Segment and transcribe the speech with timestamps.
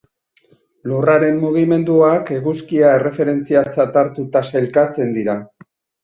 [0.91, 5.37] Lurraren mugimenduak Eguzkia erreferentziatzat hartuta sailkatzen dira.